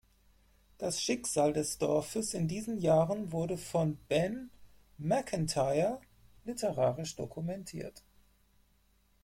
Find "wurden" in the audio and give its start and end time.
3.31-3.59